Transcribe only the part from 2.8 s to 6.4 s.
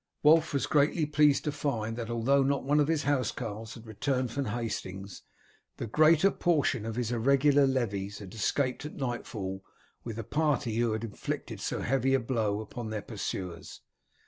his housecarls had returned from Hastings, the greater